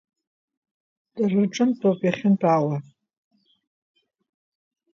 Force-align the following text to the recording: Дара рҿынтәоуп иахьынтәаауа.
Дара 1.15 1.35
рҿынтәоуп 1.43 1.99
иахьынтәаауа. 2.03 2.77